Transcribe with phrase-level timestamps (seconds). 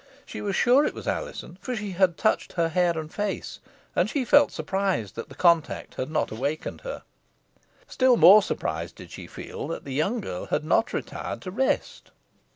[0.25, 3.59] She was sure it was Alizon for she had touched her hair and face,
[3.95, 7.03] and she felt surprised that the contact had not awakened her.
[7.87, 12.09] Still more surprised did she feel that the young girl had not retired to rest.